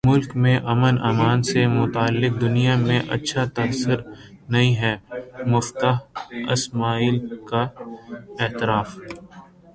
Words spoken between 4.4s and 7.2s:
نہیں ہے مفتاح اسماعیل